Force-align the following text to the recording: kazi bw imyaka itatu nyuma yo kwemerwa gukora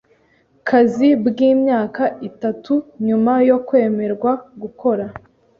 kazi 0.69 1.09
bw 1.27 1.37
imyaka 1.51 2.03
itatu 2.29 2.73
nyuma 3.07 3.33
yo 3.49 3.57
kwemerwa 3.67 4.31
gukora 4.61 5.05